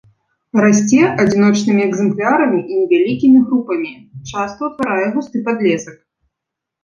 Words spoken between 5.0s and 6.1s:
густы падлесак.